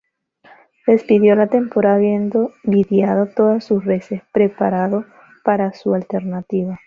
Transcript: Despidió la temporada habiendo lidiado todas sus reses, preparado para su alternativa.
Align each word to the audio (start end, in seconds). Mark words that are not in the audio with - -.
Despidió 0.87 1.35
la 1.35 1.45
temporada 1.45 1.97
habiendo 1.97 2.53
lidiado 2.63 3.27
todas 3.35 3.63
sus 3.63 3.85
reses, 3.85 4.23
preparado 4.33 5.05
para 5.43 5.73
su 5.73 5.93
alternativa. 5.93 6.79